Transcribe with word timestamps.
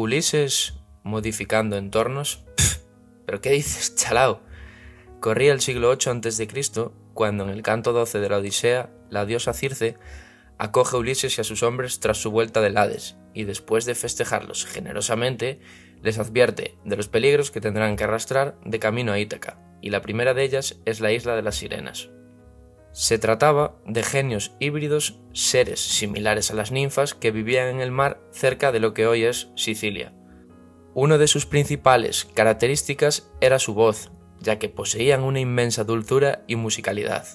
Ulises 0.00 0.74
modificando 1.02 1.76
entornos. 1.76 2.44
¿Pero 3.26 3.40
qué 3.40 3.50
dices, 3.50 3.94
chalao? 3.96 4.40
Corría 5.20 5.52
el 5.52 5.60
siglo 5.60 5.94
VIII 5.96 6.20
a.C., 6.26 6.48
cuando 7.12 7.44
en 7.44 7.50
el 7.50 7.62
canto 7.62 7.92
12 7.92 8.20
de 8.20 8.28
la 8.28 8.38
Odisea, 8.38 8.90
la 9.10 9.26
diosa 9.26 9.52
Circe 9.52 9.98
acoge 10.58 10.96
a 10.96 11.00
Ulises 11.00 11.36
y 11.36 11.40
a 11.40 11.44
sus 11.44 11.62
hombres 11.62 12.00
tras 12.00 12.18
su 12.18 12.30
vuelta 12.30 12.60
del 12.60 12.78
Hades, 12.78 13.16
y 13.34 13.44
después 13.44 13.84
de 13.84 13.94
festejarlos 13.94 14.64
generosamente, 14.64 15.60
les 16.02 16.18
advierte 16.18 16.78
de 16.84 16.96
los 16.96 17.08
peligros 17.08 17.50
que 17.50 17.60
tendrán 17.60 17.96
que 17.96 18.04
arrastrar 18.04 18.58
de 18.64 18.78
camino 18.78 19.12
a 19.12 19.18
Ítaca, 19.18 19.58
y 19.82 19.90
la 19.90 20.00
primera 20.00 20.32
de 20.32 20.44
ellas 20.44 20.78
es 20.86 21.00
la 21.00 21.12
isla 21.12 21.36
de 21.36 21.42
las 21.42 21.56
sirenas. 21.56 22.10
Se 22.92 23.18
trataba 23.18 23.76
de 23.86 24.02
genios 24.02 24.52
híbridos, 24.58 25.20
seres 25.32 25.80
similares 25.80 26.50
a 26.50 26.54
las 26.54 26.72
ninfas 26.72 27.14
que 27.14 27.30
vivían 27.30 27.68
en 27.68 27.80
el 27.80 27.92
mar 27.92 28.20
cerca 28.32 28.72
de 28.72 28.80
lo 28.80 28.94
que 28.94 29.06
hoy 29.06 29.24
es 29.24 29.48
Sicilia. 29.54 30.12
Una 30.92 31.16
de 31.16 31.28
sus 31.28 31.46
principales 31.46 32.24
características 32.34 33.30
era 33.40 33.60
su 33.60 33.74
voz, 33.74 34.10
ya 34.40 34.58
que 34.58 34.68
poseían 34.68 35.22
una 35.22 35.38
inmensa 35.38 35.84
dulzura 35.84 36.42
y 36.48 36.56
musicalidad. 36.56 37.26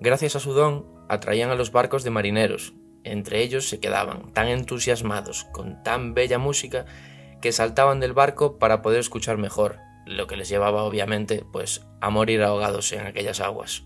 Gracias 0.00 0.36
a 0.36 0.40
su 0.40 0.52
don, 0.52 0.86
atraían 1.08 1.50
a 1.50 1.54
los 1.54 1.72
barcos 1.72 2.04
de 2.04 2.10
marineros, 2.10 2.74
entre 3.04 3.42
ellos 3.42 3.68
se 3.68 3.80
quedaban 3.80 4.32
tan 4.32 4.48
entusiasmados 4.48 5.44
con 5.44 5.82
tan 5.82 6.12
bella 6.12 6.38
música 6.38 6.84
que 7.40 7.52
saltaban 7.52 8.00
del 8.00 8.12
barco 8.12 8.58
para 8.58 8.82
poder 8.82 9.00
escuchar 9.00 9.38
mejor, 9.38 9.78
lo 10.06 10.26
que 10.26 10.36
les 10.36 10.50
llevaba 10.50 10.82
obviamente 10.82 11.44
pues 11.52 11.86
a 12.02 12.10
morir 12.10 12.42
ahogados 12.42 12.92
en 12.92 13.06
aquellas 13.06 13.40
aguas. 13.40 13.84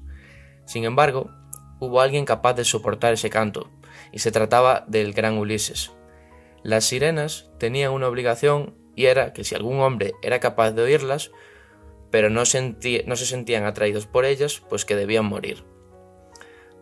Sin 0.69 0.85
embargo, 0.85 1.31
hubo 1.81 2.03
alguien 2.03 2.27
capaz 2.27 2.53
de 2.53 2.65
soportar 2.65 3.15
ese 3.15 3.31
canto, 3.31 3.71
y 4.13 4.19
se 4.19 4.31
trataba 4.31 4.85
del 4.87 5.15
gran 5.15 5.39
Ulises. 5.39 5.93
Las 6.63 6.85
sirenas 6.85 7.49
tenían 7.59 7.93
una 7.93 8.07
obligación 8.07 8.75
y 8.95 9.07
era 9.07 9.33
que 9.33 9.45
si 9.45 9.55
algún 9.55 9.81
hombre 9.81 10.13
era 10.21 10.41
capaz 10.41 10.73
de 10.73 10.83
oírlas, 10.83 11.31
pero 12.11 12.29
no, 12.29 12.41
no 12.43 13.17
se 13.17 13.27
sentían 13.27 13.65
atraídos 13.65 14.07
por 14.07 14.27
ellas, 14.27 14.63
pues 14.69 14.85
que 14.85 14.95
debían 14.95 15.25
morir. 15.25 15.65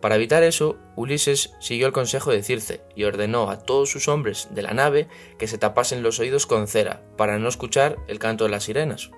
Para 0.01 0.15
evitar 0.15 0.43
eso, 0.43 0.77
Ulises 0.97 1.53
siguió 1.61 1.87
el 1.87 1.93
consejo 1.93 2.31
de 2.31 2.43
Circe 2.43 2.81
y 2.93 3.05
ordenó 3.05 3.49
a 3.49 3.59
todos 3.63 3.89
sus 3.89 4.09
hombres 4.09 4.49
de 4.51 4.63
la 4.63 4.73
nave 4.73 5.07
que 5.39 5.47
se 5.47 5.57
tapasen 5.57 6.03
los 6.03 6.19
oídos 6.19 6.45
con 6.45 6.67
cera 6.67 7.03
para 7.15 7.39
no 7.39 7.47
escuchar 7.47 7.97
el 8.09 8.19
canto 8.19 8.43
de 8.43 8.49
las 8.49 8.65
sirenas. 8.65 9.11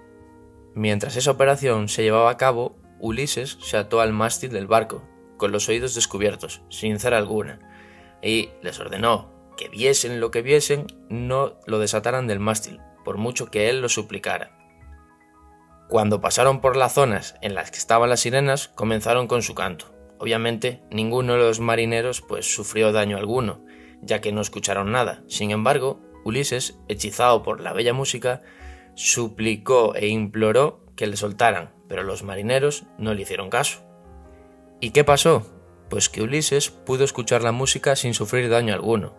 Mientras 0.76 1.16
esa 1.16 1.32
operación 1.32 1.90
se 1.90 2.04
llevaba 2.04 2.30
a 2.30 2.38
cabo, 2.38 2.78
Ulises 3.00 3.58
se 3.62 3.78
ató 3.78 4.02
al 4.02 4.14
mástil 4.14 4.52
del 4.52 4.68
barco, 4.68 5.04
con 5.38 5.52
los 5.52 5.70
oídos 5.70 5.96
descubiertos, 5.96 6.62
sin 6.70 7.00
cera 7.00 7.18
alguna, 7.18 7.60
y 8.22 8.50
les 8.62 8.80
ordenó 8.80 9.40
que 9.58 9.68
viesen 9.68 10.22
lo 10.22 10.32
que 10.32 10.42
viesen, 10.42 10.88
no 11.10 11.60
lo 11.66 11.80
desataran 11.80 12.28
del 12.28 12.40
mástil, 12.40 12.80
por 13.04 13.18
mucho 13.18 13.52
que 13.52 13.70
él 13.70 13.82
lo 13.82 13.90
suplicara. 13.90 14.56
Cuando 15.90 16.22
pasaron 16.22 16.62
por 16.62 16.78
las 16.78 16.94
zonas 16.94 17.36
en 17.42 17.56
las 17.56 17.72
que 17.72 17.78
estaban 17.78 18.10
las 18.10 18.22
sirenas, 18.22 18.70
comenzaron 18.70 19.28
con 19.28 19.42
su 19.42 19.56
canto. 19.56 19.88
Obviamente, 20.18 20.84
ninguno 20.92 21.34
de 21.34 21.40
los 21.40 21.60
marineros 21.60 22.22
pues 22.22 22.54
sufrió 22.54 22.92
daño 22.92 23.18
alguno, 23.18 23.66
ya 24.02 24.22
que 24.22 24.32
no 24.32 24.40
escucharon 24.40 24.92
nada. 24.92 25.24
Sin 25.28 25.52
embargo, 25.52 26.00
Ulises, 26.24 26.78
hechizado 26.88 27.44
por 27.44 27.60
la 27.60 27.74
bella 27.74 27.92
música, 27.92 28.42
suplicó 28.96 29.96
e 29.96 30.08
imploró 30.08 30.86
que 30.96 31.08
le 31.08 31.18
soltaran, 31.18 31.74
pero 31.90 32.04
los 32.04 32.24
marineros 32.24 32.86
no 32.98 33.14
le 33.14 33.24
hicieron 33.24 33.50
caso. 33.50 33.82
¿Y 34.80 34.92
qué 34.92 35.04
pasó? 35.04 35.46
Pues 35.90 36.08
que 36.08 36.22
Ulises 36.22 36.70
pudo 36.70 37.04
escuchar 37.04 37.42
la 37.42 37.52
música 37.52 37.98
sin 37.98 38.14
sufrir 38.14 38.48
daño 38.50 38.74
alguno. 38.74 39.16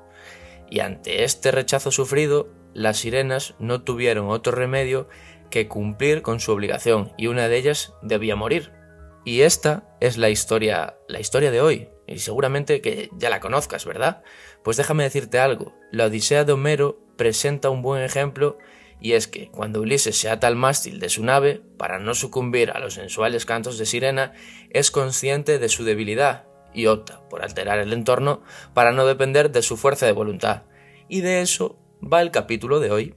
Y 0.71 0.81
ante 0.81 1.25
este 1.25 1.51
rechazo 1.51 1.91
sufrido, 1.91 2.49
las 2.73 2.99
sirenas 2.99 3.55
no 3.59 3.83
tuvieron 3.83 4.31
otro 4.31 4.53
remedio 4.53 5.09
que 5.51 5.67
cumplir 5.69 6.23
con 6.23 6.39
su 6.39 6.53
obligación, 6.53 7.13
y 7.19 7.27
una 7.27 7.49
de 7.49 7.59
ellas 7.59 7.93
debía 8.03 8.37
morir. 8.37 8.73
Y 9.25 9.43
esta 9.43 9.97
es 10.01 10.17
la 10.17 10.31
historia, 10.31 10.97
la 11.09 11.21
historia 11.21 11.51
de 11.51 11.61
hoy, 11.61 11.89
y 12.07 12.21
seguramente 12.21 12.81
que 12.81 13.11
ya 13.13 13.31
la 13.31 13.41
conozcas, 13.41 13.85
¿verdad? 13.85 14.23
Pues 14.63 14.77
déjame 14.77 15.03
decirte 15.03 15.41
algo, 15.41 15.75
la 15.91 16.07
Odisea 16.07 16.45
de 16.45 16.53
Homero 16.53 17.01
presenta 17.17 17.69
un 17.69 17.83
buen 17.83 18.03
ejemplo 18.03 18.57
y 19.01 19.13
es 19.13 19.27
que 19.27 19.51
cuando 19.51 19.81
Ulises 19.81 20.17
se 20.19 20.29
ata 20.29 20.47
al 20.47 20.57
mástil 20.57 21.01
de 21.01 21.09
su 21.09 21.25
nave, 21.25 21.63
para 21.79 21.99
no 21.99 22.15
sucumbir 22.15 22.71
a 22.71 22.79
los 22.79 22.95
sensuales 22.95 23.47
cantos 23.47 23.79
de 23.79 23.87
sirena, 23.87 24.33
es 24.71 24.91
consciente 24.91 25.59
de 25.59 25.69
su 25.69 25.85
debilidad 25.85 26.45
y 26.75 26.87
opta 26.87 27.27
por 27.29 27.43
alterar 27.43 27.79
el 27.79 27.93
entorno 27.93 28.43
para 28.75 28.93
no 28.93 29.07
depender 29.07 29.51
de 29.51 29.63
su 29.63 29.77
fuerza 29.77 30.07
de 30.07 30.13
voluntad. 30.13 30.65
Y 31.09 31.23
de 31.23 31.41
eso 31.41 31.79
va 32.01 32.21
el 32.21 32.31
capítulo 32.31 32.79
de 32.79 32.91
hoy. 32.91 33.15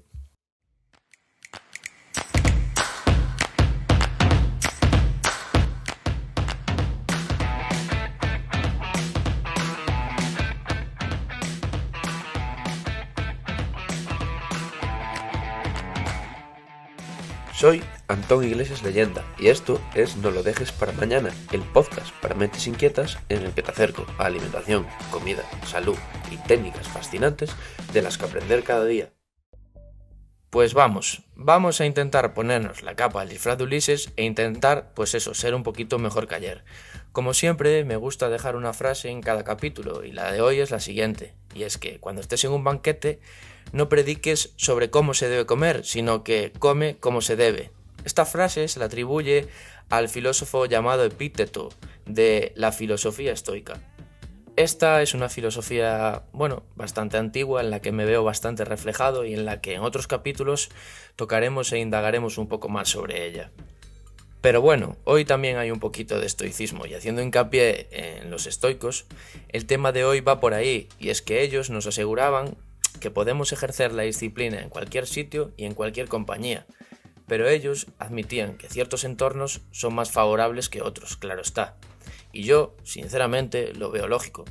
Antón 18.08 18.44
Iglesias 18.44 18.84
Leyenda 18.84 19.24
y 19.40 19.48
esto 19.48 19.80
es 19.96 20.18
No 20.18 20.30
lo 20.30 20.44
dejes 20.44 20.72
para 20.72 20.92
mañana, 20.92 21.32
el 21.52 21.62
podcast 21.62 22.14
para 22.22 22.36
mentes 22.36 22.68
inquietas 22.68 23.18
en 23.30 23.44
el 23.44 23.54
que 23.54 23.64
te 23.64 23.72
acerco 23.72 24.06
a 24.18 24.26
alimentación, 24.26 24.86
comida, 25.10 25.44
salud 25.66 25.98
y 26.30 26.38
técnicas 26.38 26.88
fascinantes 26.88 27.56
de 27.94 28.02
las 28.02 28.18
que 28.18 28.26
aprender 28.26 28.64
cada 28.64 28.86
día. 28.86 29.14
Pues 30.50 30.76
vamos, 30.76 31.24
vamos 31.34 31.82
a 31.82 31.86
intentar 31.86 32.36
ponernos 32.36 32.84
la 32.84 32.96
capa 32.96 33.22
al 33.22 33.30
disfraz 33.30 33.58
de 33.58 33.64
Ulises 33.64 34.12
e 34.18 34.24
intentar, 34.24 34.94
pues 34.94 35.16
eso, 35.16 35.34
ser 35.34 35.56
un 35.56 35.64
poquito 35.64 35.98
mejor 35.98 36.28
que 36.28 36.36
ayer. 36.36 36.64
Como 37.12 37.34
siempre, 37.34 37.84
me 37.86 37.96
gusta 37.96 38.30
dejar 38.30 38.56
una 38.56 38.74
frase 38.74 39.10
en 39.10 39.22
cada 39.22 39.44
capítulo 39.44 40.04
y 40.04 40.12
la 40.12 40.32
de 40.32 40.42
hoy 40.42 40.60
es 40.60 40.70
la 40.70 40.80
siguiente, 40.80 41.34
y 41.56 41.64
es 41.64 41.80
que 41.80 42.00
cuando 42.00 42.22
estés 42.22 42.44
en 42.44 42.52
un 42.52 42.64
banquete, 42.64 43.20
no 43.72 43.90
prediques 43.90 44.54
sobre 44.56 44.92
cómo 44.92 45.16
se 45.16 45.28
debe 45.28 45.48
comer, 45.48 45.86
sino 45.86 46.24
que 46.24 46.52
come 46.60 46.98
como 47.00 47.22
se 47.22 47.36
debe. 47.36 47.72
Esta 48.06 48.26
frase 48.26 48.68
se 48.68 48.80
la 48.80 48.86
atribuye 48.86 49.48
al 49.90 50.10
filósofo 50.10 50.66
llamado 50.66 51.04
Epíteto 51.04 51.70
de 52.06 52.52
la 52.56 52.72
filosofía 52.72 53.32
estoica. 53.32 53.80
Esta 54.56 55.02
es 55.02 55.16
una 55.16 55.30
filosofía, 55.30 56.24
bueno, 56.32 56.64
bastante 56.76 57.18
antigua 57.18 57.62
en 57.62 57.72
la 57.72 57.82
que 57.82 57.92
me 57.92 58.06
veo 58.06 58.24
bastante 58.24 58.66
reflejado 58.66 59.26
y 59.26 59.34
en 59.34 59.46
la 59.46 59.62
que 59.62 59.74
en 59.74 59.82
otros 59.82 60.06
capítulos 60.06 60.70
tocaremos 61.16 61.72
e 61.72 61.80
indagaremos 61.80 62.38
un 62.38 62.48
poco 62.48 62.70
más 62.70 62.90
sobre 62.90 63.26
ella. 63.26 63.52
Pero 64.42 64.62
bueno, 64.62 64.98
hoy 65.06 65.26
también 65.26 65.58
hay 65.58 65.72
un 65.72 65.80
poquito 65.80 66.20
de 66.20 66.28
estoicismo 66.28 66.86
y 66.86 66.94
haciendo 66.94 67.22
hincapié 67.22 67.88
en 67.92 68.30
los 68.30 68.46
estoicos, 68.46 69.06
el 69.48 69.66
tema 69.66 69.92
de 69.92 70.04
hoy 70.04 70.20
va 70.20 70.40
por 70.40 70.54
ahí 70.54 70.90
y 71.00 71.10
es 71.10 71.22
que 71.22 71.42
ellos 71.42 71.70
nos 71.70 71.88
aseguraban 71.88 72.58
que 73.00 73.10
podemos 73.10 73.54
ejercer 73.54 73.94
la 73.94 74.04
disciplina 74.04 74.62
en 74.62 74.70
cualquier 74.70 75.08
sitio 75.08 75.52
y 75.56 75.66
en 75.66 75.74
cualquier 75.74 76.10
compañía, 76.10 76.68
pero 77.28 77.48
ellos 77.48 77.88
admitían 78.00 78.58
que 78.58 78.70
ciertos 78.70 79.04
entornos 79.04 79.62
son 79.72 79.96
más 79.96 80.12
favorables 80.12 80.70
que 80.70 80.82
otros, 80.82 81.18
claro 81.18 81.42
está. 81.42 81.76
Y 82.32 82.44
yo, 82.44 82.76
sinceramente, 82.84 83.74
lo 83.74 83.92
veo 83.92 84.08
lógico. 84.08 84.46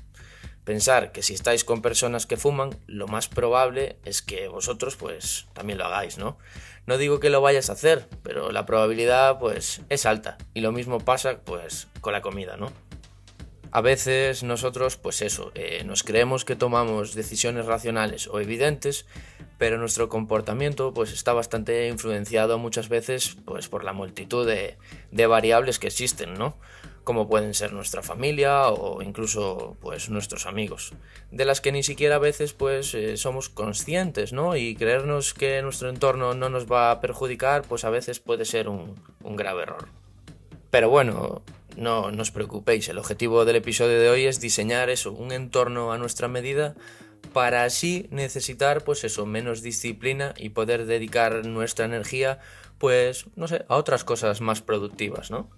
Pensar 0.64 1.10
que 1.10 1.22
si 1.22 1.34
estáis 1.34 1.64
con 1.64 1.82
personas 1.82 2.26
que 2.26 2.36
fuman, 2.36 2.70
lo 2.86 3.08
más 3.08 3.26
probable 3.28 3.96
es 4.04 4.22
que 4.22 4.46
vosotros 4.46 4.94
pues 4.94 5.48
también 5.54 5.78
lo 5.78 5.86
hagáis, 5.86 6.18
¿no? 6.18 6.38
No 6.86 6.98
digo 6.98 7.18
que 7.18 7.30
lo 7.30 7.40
vayas 7.40 7.68
a 7.68 7.72
hacer, 7.72 8.08
pero 8.22 8.52
la 8.52 8.64
probabilidad 8.64 9.40
pues 9.40 9.82
es 9.88 10.06
alta. 10.06 10.38
Y 10.54 10.60
lo 10.60 10.70
mismo 10.70 11.00
pasa 11.00 11.40
pues 11.44 11.88
con 12.00 12.12
la 12.12 12.22
comida, 12.22 12.56
¿no? 12.56 12.72
A 13.74 13.80
veces 13.80 14.42
nosotros, 14.42 14.98
pues 14.98 15.22
eso, 15.22 15.50
eh, 15.54 15.82
nos 15.84 16.02
creemos 16.02 16.44
que 16.44 16.56
tomamos 16.56 17.14
decisiones 17.14 17.64
racionales 17.64 18.28
o 18.28 18.38
evidentes, 18.38 19.06
pero 19.56 19.78
nuestro 19.78 20.10
comportamiento 20.10 20.92
pues 20.92 21.10
está 21.10 21.32
bastante 21.32 21.88
influenciado 21.88 22.58
muchas 22.58 22.90
veces 22.90 23.38
pues 23.46 23.68
por 23.68 23.82
la 23.82 23.94
multitud 23.94 24.46
de, 24.46 24.76
variables 25.26 25.78
que 25.78 25.86
existen, 25.86 26.34
¿no? 26.34 26.58
Como 27.02 27.30
pueden 27.30 27.54
ser 27.54 27.72
nuestra 27.72 28.02
familia 28.02 28.68
o 28.68 29.00
incluso 29.00 29.74
pues 29.80 30.10
nuestros 30.10 30.44
amigos, 30.44 30.92
de 31.30 31.46
las 31.46 31.62
que 31.62 31.72
ni 31.72 31.82
siquiera 31.82 32.16
a 32.16 32.18
veces 32.18 32.52
pues 32.52 32.92
eh, 32.92 33.16
somos 33.16 33.48
conscientes, 33.48 34.34
¿no? 34.34 34.54
Y 34.54 34.76
creernos 34.76 35.32
que 35.32 35.62
nuestro 35.62 35.88
entorno 35.88 36.34
no 36.34 36.50
nos 36.50 36.70
va 36.70 36.90
a 36.90 37.00
perjudicar 37.00 37.62
pues 37.62 37.84
a 37.84 37.90
veces 37.90 38.20
puede 38.20 38.44
ser 38.44 38.68
un 38.68 38.96
grave 39.22 39.62
error. 39.62 39.88
Pero 40.70 40.88
bueno, 40.88 41.42
no, 41.76 42.04
os 42.06 42.30
preocupéis, 42.30 42.88
el 42.88 42.98
objetivo 42.98 43.44
del 43.44 43.56
episodio 43.56 43.98
de 44.00 44.08
hoy 44.08 44.26
es 44.26 44.40
diseñar 44.40 44.90
eso, 44.90 45.12
un 45.12 45.32
entorno 45.32 45.92
a 45.92 45.98
nuestra 45.98 46.28
medida 46.28 46.74
para 47.32 47.64
así 47.64 48.06
necesitar 48.10 48.84
pues 48.84 49.04
eso, 49.04 49.26
menos 49.26 49.62
disciplina 49.62 50.34
y 50.36 50.50
poder 50.50 50.86
dedicar 50.86 51.46
nuestra 51.46 51.84
energía 51.84 52.38
pues 52.78 53.26
no 53.36 53.48
sé, 53.48 53.64
a 53.68 53.76
otras 53.76 54.04
cosas 54.04 54.40
más 54.40 54.60
productivas, 54.60 55.30
¿no? 55.30 55.48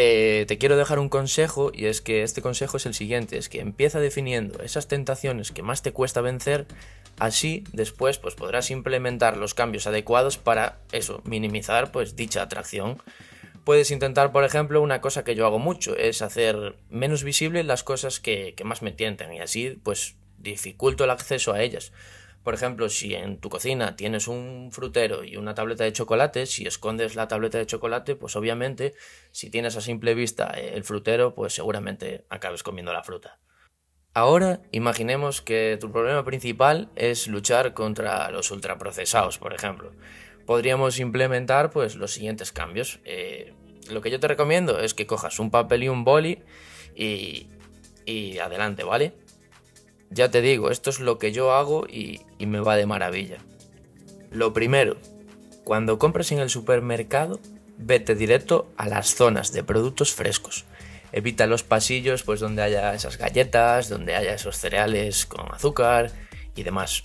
eh, 0.00 0.44
te 0.46 0.58
quiero 0.58 0.76
dejar 0.76 1.00
un 1.00 1.08
consejo 1.08 1.72
y 1.74 1.86
es 1.86 2.00
que 2.00 2.22
este 2.22 2.40
consejo 2.40 2.76
es 2.76 2.86
el 2.86 2.94
siguiente, 2.94 3.36
es 3.36 3.48
que 3.48 3.58
empieza 3.58 3.98
definiendo 3.98 4.62
esas 4.62 4.86
tentaciones 4.86 5.50
que 5.50 5.64
más 5.64 5.82
te 5.82 5.92
cuesta 5.92 6.20
vencer, 6.20 6.66
así 7.18 7.64
después 7.72 8.16
pues 8.18 8.36
podrás 8.36 8.70
implementar 8.70 9.36
los 9.36 9.54
cambios 9.54 9.88
adecuados 9.88 10.38
para 10.38 10.78
eso, 10.92 11.20
minimizar 11.24 11.90
pues 11.90 12.14
dicha 12.14 12.42
atracción. 12.42 13.02
Puedes 13.68 13.90
intentar, 13.90 14.32
por 14.32 14.44
ejemplo, 14.44 14.80
una 14.80 15.02
cosa 15.02 15.24
que 15.24 15.34
yo 15.34 15.44
hago 15.44 15.58
mucho, 15.58 15.94
es 15.94 16.22
hacer 16.22 16.76
menos 16.88 17.22
visibles 17.22 17.66
las 17.66 17.84
cosas 17.84 18.18
que, 18.18 18.54
más 18.64 18.80
me 18.80 18.92
tientan 18.92 19.30
y 19.34 19.40
así 19.40 19.78
pues 19.82 20.16
dificulto 20.38 21.04
el 21.04 21.10
acceso 21.10 21.52
a 21.52 21.60
ellas. 21.60 21.92
Por 22.42 22.54
ejemplo, 22.54 22.88
si 22.88 23.14
en 23.14 23.36
tu 23.36 23.50
cocina 23.50 23.94
tienes 23.94 24.26
un 24.26 24.70
frutero 24.72 25.22
y 25.22 25.36
una 25.36 25.54
tableta 25.54 25.84
de 25.84 25.92
chocolate, 25.92 26.46
si 26.46 26.66
escondes 26.66 27.14
la 27.14 27.28
tableta 27.28 27.58
de 27.58 27.66
chocolate, 27.66 28.16
pues 28.16 28.36
obviamente, 28.36 28.94
si 29.32 29.50
tienes 29.50 29.76
a 29.76 29.82
simple 29.82 30.14
vista 30.14 30.46
el 30.46 30.82
frutero, 30.82 31.34
pues 31.34 31.52
seguramente 31.52 32.24
acabes 32.30 32.62
comiendo 32.62 32.94
la 32.94 33.04
fruta. 33.04 33.38
Ahora, 34.14 34.62
imaginemos 34.72 35.42
que 35.42 35.76
tu 35.78 35.92
problema 35.92 36.24
principal 36.24 36.88
es 36.96 37.28
luchar 37.28 37.74
contra 37.74 38.30
los 38.30 38.50
ultraprocesados, 38.50 39.36
por 39.36 39.52
ejemplo. 39.52 39.92
Podríamos 40.48 40.98
implementar 40.98 41.68
pues 41.68 41.94
los 41.94 42.10
siguientes 42.10 42.52
cambios. 42.52 43.00
Eh, 43.04 43.52
lo 43.90 44.00
que 44.00 44.10
yo 44.10 44.18
te 44.18 44.28
recomiendo 44.28 44.80
es 44.80 44.94
que 44.94 45.06
cojas 45.06 45.40
un 45.40 45.50
papel 45.50 45.82
y 45.82 45.90
un 45.90 46.04
boli 46.04 46.38
y, 46.96 47.48
y 48.06 48.38
adelante, 48.38 48.82
¿vale? 48.82 49.12
Ya 50.08 50.30
te 50.30 50.40
digo, 50.40 50.70
esto 50.70 50.88
es 50.88 51.00
lo 51.00 51.18
que 51.18 51.32
yo 51.32 51.52
hago 51.52 51.86
y, 51.86 52.22
me 52.38 52.60
va 52.60 52.76
de 52.76 52.86
maravilla. 52.86 53.36
Lo 54.30 54.54
primero, 54.54 54.96
cuando 55.64 55.98
compres 55.98 56.32
en 56.32 56.38
el 56.38 56.48
supermercado, 56.48 57.40
vete 57.76 58.14
directo 58.14 58.72
a 58.78 58.88
las 58.88 59.14
zonas 59.14 59.52
de 59.52 59.64
productos 59.64 60.14
frescos. 60.14 60.64
Evita 61.12 61.46
los 61.46 61.62
pasillos 61.62 62.22
pues 62.22 62.40
donde 62.40 62.62
haya 62.62 62.94
esas 62.94 63.18
galletas, 63.18 63.90
donde 63.90 64.14
haya 64.14 64.32
esos 64.32 64.56
cereales 64.56 65.26
con 65.26 65.52
azúcar 65.52 66.10
y 66.56 66.62
demás. 66.62 67.02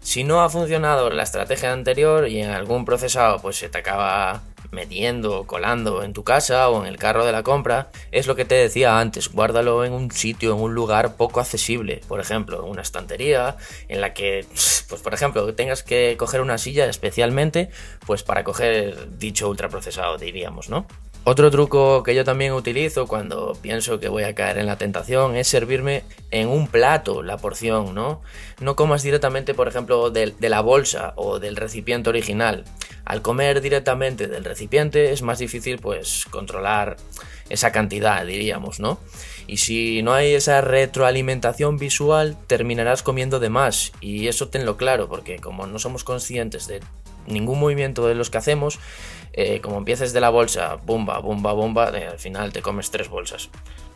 Si 0.00 0.24
no 0.24 0.42
ha 0.42 0.48
funcionado 0.48 1.10
la 1.10 1.22
estrategia 1.22 1.72
anterior 1.72 2.26
y 2.26 2.40
en 2.40 2.50
algún 2.50 2.84
procesado 2.84 3.38
pues 3.40 3.56
se 3.56 3.68
te 3.68 3.78
acaba 3.78 4.42
metiendo 4.70 5.40
o 5.40 5.46
colando 5.46 6.02
en 6.02 6.12
tu 6.12 6.24
casa 6.24 6.68
o 6.68 6.82
en 6.82 6.86
el 6.86 6.96
carro 6.96 7.24
de 7.24 7.32
la 7.32 7.42
compra, 7.42 7.90
es 8.12 8.26
lo 8.26 8.36
que 8.36 8.44
te 8.44 8.54
decía 8.54 8.98
antes, 8.98 9.30
guárdalo 9.30 9.84
en 9.84 9.92
un 9.92 10.10
sitio, 10.10 10.54
en 10.54 10.60
un 10.60 10.74
lugar 10.74 11.16
poco 11.16 11.40
accesible, 11.40 12.00
por 12.08 12.20
ejemplo, 12.20 12.64
una 12.64 12.82
estantería 12.82 13.56
en 13.88 14.00
la 14.00 14.14
que, 14.14 14.46
pues 14.88 15.02
por 15.02 15.14
ejemplo, 15.14 15.52
tengas 15.54 15.82
que 15.82 16.16
coger 16.18 16.40
una 16.40 16.58
silla 16.58 16.86
especialmente, 16.86 17.70
pues 18.06 18.22
para 18.22 18.44
coger 18.44 19.18
dicho 19.18 19.48
ultraprocesado, 19.48 20.18
diríamos, 20.18 20.68
¿no? 20.68 20.86
Otro 21.24 21.50
truco 21.50 22.02
que 22.02 22.14
yo 22.14 22.24
también 22.24 22.54
utilizo 22.54 23.06
cuando 23.06 23.52
pienso 23.60 24.00
que 24.00 24.08
voy 24.08 24.22
a 24.22 24.34
caer 24.34 24.56
en 24.56 24.66
la 24.66 24.78
tentación 24.78 25.36
es 25.36 25.48
servirme 25.48 26.02
en 26.30 26.48
un 26.48 26.66
plato 26.66 27.22
la 27.22 27.36
porción, 27.36 27.94
¿no? 27.94 28.22
No 28.58 28.74
comas 28.74 29.02
directamente, 29.02 29.52
por 29.52 29.68
ejemplo, 29.68 30.10
de, 30.10 30.34
de, 30.38 30.48
la 30.48 30.62
bolsa 30.62 31.12
o 31.16 31.38
del 31.38 31.56
recipiente 31.56 32.08
original. 32.08 32.64
Al 33.04 33.20
comer 33.20 33.60
directamente 33.60 34.28
del 34.28 34.44
recipiente 34.44 35.12
es 35.12 35.20
más 35.20 35.38
difícil, 35.38 35.78
pues, 35.78 36.24
controlar 36.30 36.96
esa 37.50 37.70
cantidad, 37.70 38.24
diríamos, 38.24 38.80
¿no? 38.80 38.98
Y 39.46 39.58
si 39.58 40.02
no 40.02 40.14
hay 40.14 40.32
esa 40.32 40.62
retroalimentación 40.62 41.76
visual, 41.76 42.38
terminarás 42.46 43.02
comiendo 43.02 43.40
de 43.40 43.50
más. 43.50 43.92
Y 44.00 44.28
eso 44.28 44.48
tenlo 44.48 44.76
claro, 44.76 45.08
porque 45.08 45.38
como 45.38 45.66
no 45.66 45.78
somos 45.78 46.04
conscientes 46.04 46.66
de 46.66 46.80
ningún 47.26 47.58
movimiento 47.60 48.06
de 48.06 48.14
los 48.14 48.30
que 48.30 48.38
hacemos, 48.38 48.78
eh, 49.32 49.60
como 49.60 49.78
empieces 49.78 50.12
de 50.12 50.20
la 50.20 50.30
bolsa, 50.30 50.76
bomba, 50.84 51.18
bomba, 51.20 51.52
bomba, 51.52 51.90
eh, 51.96 52.08
al 52.08 52.18
final 52.18 52.52
te 52.52 52.62
comes 52.62 52.90
tres 52.90 53.08
bolsas. 53.08 53.50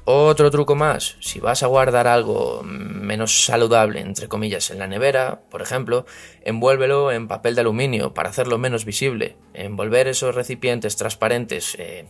Otro 0.05 0.51
truco 0.51 0.75
más, 0.75 1.17
si 1.21 1.41
vas 1.41 1.63
a 1.63 1.67
guardar 1.67 2.07
algo 2.07 2.63
menos 2.63 3.47
saludable, 3.47 4.01
entre 4.01 4.29
comillas, 4.29 4.71
en 4.71 4.79
la 4.79 4.87
nevera, 4.87 5.41
por 5.51 5.63
ejemplo, 5.63 6.05
envuélvelo 6.43 7.11
en 7.11 7.27
papel 7.27 7.55
de 7.55 7.63
aluminio 7.63 8.13
para 8.13 8.29
hacerlo 8.29 8.59
menos 8.59 8.85
visible. 8.85 9.37
Envolver 9.55 10.07
esos 10.07 10.35
recipientes 10.35 10.97
transparentes 10.97 11.75
eh, 11.79 12.07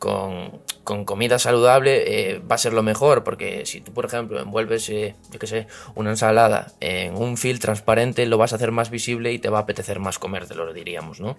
con, 0.00 0.60
comida 1.04 1.38
saludable 1.38 2.42
va 2.50 2.56
a 2.56 2.58
ser 2.58 2.72
lo 2.72 2.82
mejor, 2.82 3.22
porque 3.22 3.64
si 3.66 3.80
tú, 3.80 3.92
por 3.92 4.04
ejemplo, 4.04 4.40
envuelves, 4.40 4.88
yo 4.88 5.38
qué 5.38 5.46
sé, 5.46 5.68
una 5.94 6.10
ensalada 6.10 6.72
en 6.80 7.16
un 7.16 7.36
film 7.36 7.60
transparente, 7.60 8.26
lo 8.26 8.36
vas 8.36 8.52
a 8.52 8.56
hacer 8.56 8.72
más 8.72 8.90
visible 8.90 9.32
y 9.32 9.38
te 9.38 9.48
va 9.48 9.58
a 9.58 9.62
apetecer 9.62 10.00
más 10.00 10.18
comértelo, 10.18 10.72
diríamos, 10.72 11.20
¿no? 11.20 11.36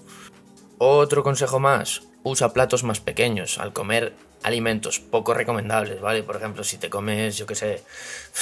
Otro 0.85 1.23
consejo 1.23 1.61
más, 1.61 2.01
usa 2.23 2.51
platos 2.51 2.83
más 2.83 2.99
pequeños 2.99 3.57
al 3.57 3.71
comer 3.71 4.13
alimentos 4.43 4.99
poco 4.99 5.33
recomendables, 5.33 6.01
¿vale? 6.01 6.23
Por 6.23 6.35
ejemplo, 6.35 6.65
si 6.65 6.77
te 6.77 6.89
comes, 6.89 7.37
yo 7.37 7.45
qué 7.45 7.55
sé, 7.55 7.81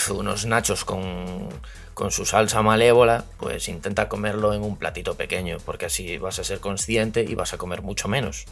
unos 0.09 0.47
nachos 0.47 0.83
con, 0.83 1.49
con 1.93 2.09
su 2.09 2.25
salsa 2.25 2.63
malévola, 2.63 3.25
pues 3.37 3.69
intenta 3.69 4.09
comerlo 4.09 4.55
en 4.55 4.63
un 4.63 4.75
platito 4.75 5.13
pequeño, 5.13 5.59
porque 5.63 5.85
así 5.85 6.17
vas 6.17 6.39
a 6.39 6.43
ser 6.43 6.59
consciente 6.59 7.23
y 7.29 7.35
vas 7.35 7.53
a 7.53 7.59
comer 7.59 7.83
mucho 7.83 8.07
menos. 8.07 8.45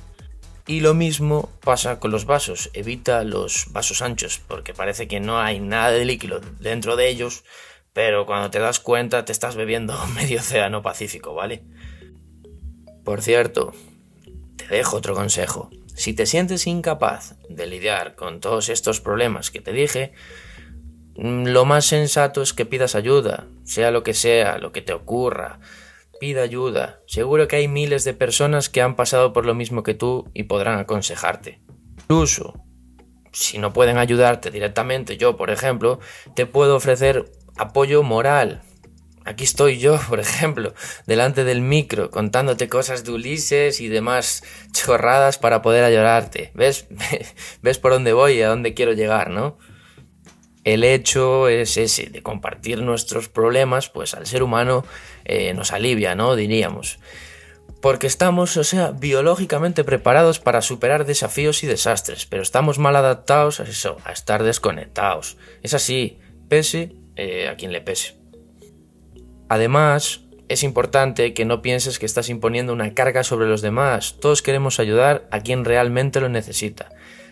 Y 0.68 0.82
lo 0.82 0.94
mismo 0.94 1.50
pasa 1.62 2.00
con 2.00 2.12
los 2.12 2.26
vasos, 2.26 2.70
evita 2.74 3.24
los 3.24 3.74
vasos 3.74 4.04
anchos, 4.04 4.40
porque 4.48 4.76
parece 4.76 5.08
que 5.08 5.20
no 5.20 5.40
hay 5.40 5.60
nada 5.60 5.90
de 5.90 6.06
líquido 6.06 6.42
dentro 6.60 6.96
de 6.96 7.10
ellos, 7.10 7.44
pero 7.94 8.28
cuando 8.28 8.52
te 8.52 8.60
das 8.60 8.80
cuenta 8.80 9.26
te 9.26 9.32
estás 9.32 9.56
bebiendo 9.56 9.98
medio 10.14 10.42
océano 10.42 10.84
Pacífico, 10.84 11.34
¿vale? 11.34 11.64
Por 13.10 13.24
cierto, 13.24 13.74
te 14.56 14.68
dejo 14.68 14.98
otro 14.98 15.16
consejo. 15.16 15.72
Si 15.96 16.14
te 16.14 16.28
sientes 16.28 16.68
incapaz 16.68 17.38
de 17.50 17.66
lidiar 17.66 18.14
con 18.14 18.40
todos 18.40 18.70
estos 18.70 19.02
problemas 19.02 19.50
que 19.50 19.62
te 19.62 19.74
dije, 19.74 20.14
mm, 21.16 21.48
lo 21.48 21.66
más 21.66 21.86
sensato 21.86 22.44
es 22.44 22.54
que 22.54 22.68
pidas 22.68 22.94
ayuda, 22.94 23.48
sea 23.64 23.90
lo 23.90 24.04
que 24.04 24.14
sea, 24.14 24.60
lo 24.60 24.72
que 24.72 24.84
te 24.84 24.94
ocurra. 24.94 25.60
Pida 26.20 26.44
ayuda. 26.44 27.00
Seguro 27.08 27.48
que 27.48 27.56
hay 27.56 27.68
miles 27.68 28.04
de 28.04 28.14
personas 28.14 28.70
que 28.70 28.84
han 28.84 28.96
pasado 28.96 29.34
por 29.34 29.44
lo 29.44 29.56
mismo 29.56 29.82
que 29.82 29.96
tú 29.96 30.30
y 30.36 30.44
podrán 30.44 30.78
aconsejarte. 30.78 31.62
Incluso, 32.02 32.64
si 33.32 33.58
no 33.58 33.74
pueden 33.74 33.98
ayudarte 33.98 34.52
directamente, 34.52 35.18
yo, 35.18 35.36
por 35.36 35.50
ejemplo, 35.50 36.00
te 36.36 36.46
puedo 36.46 36.76
ofrecer 36.76 37.32
apoyo 37.58 38.04
moral, 38.04 38.62
Aquí 39.26 39.44
estoy 39.44 39.80
yo, 39.80 40.00
por 40.10 40.20
ejemplo, 40.20 40.74
delante 41.06 41.44
del 41.44 41.62
micro, 41.62 42.10
contándote 42.10 42.70
cosas 42.70 43.04
de 43.04 43.12
Ulises 43.12 43.82
y 43.82 43.88
demás 43.88 44.44
chorradas 44.72 45.38
para 45.38 45.62
poder 45.62 45.84
ayudarte. 45.84 46.52
¿Ves? 46.54 46.88
¿Ves 47.62 47.78
por 47.78 47.92
dónde 47.92 48.14
voy 48.14 48.34
y 48.34 48.42
a 48.42 48.50
dónde 48.50 48.74
quiero 48.74 48.94
llegar, 48.94 49.30
no? 49.30 49.58
El 50.64 50.84
hecho 50.84 51.48
es 51.48 51.78
ese, 51.78 52.08
de 52.10 52.22
compartir 52.22 52.82
nuestros 52.82 53.30
problemas, 53.30 53.90
pues 53.90 54.14
al 54.14 54.28
ser 54.28 54.44
humano 54.44 54.86
eh, 55.26 55.54
nos 55.54 55.72
alivia, 55.72 56.16
¿no? 56.16 56.36
Diríamos. 56.36 57.00
Porque 57.82 58.08
estamos, 58.08 58.58
o 58.58 58.64
sea, 58.66 58.92
biológicamente 58.92 59.86
preparados 59.86 60.40
para 60.40 60.62
superar 60.62 61.06
desafíos 61.06 61.64
y 61.64 61.68
desastres, 61.68 62.26
pero 62.26 62.44
estamos 62.44 62.78
mal 62.78 62.96
adaptados 62.98 63.62
a 63.62 63.64
eso, 63.64 63.98
a 64.04 64.12
estar 64.12 64.44
desconectados. 64.44 65.38
Es 65.64 65.74
así, 65.74 66.20
pese 66.50 66.94
eh, 67.16 67.48
a 67.48 67.56
quien 67.56 67.72
le 67.72 67.80
pese. 67.80 68.19
Además, 69.50 70.22
es 70.48 70.64
importante 70.64 71.34
que 71.34 71.46
no 71.46 71.62
pienses 71.62 72.00
que 72.00 72.06
estás 72.06 72.30
imponiendo 72.30 72.72
una 72.72 72.94
carga 72.94 73.24
sobre 73.24 73.48
los 73.48 73.62
demás. 73.62 74.16
Todos 74.20 74.42
queremos 74.42 74.80
ayudar 74.80 75.28
a 75.32 75.42
quien 75.42 75.66
realmente 75.66 76.22
lo 76.22 76.30
necesita. 76.30 76.90